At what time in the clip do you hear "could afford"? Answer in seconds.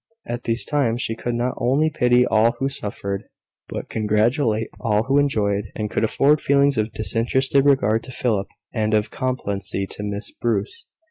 5.91-6.41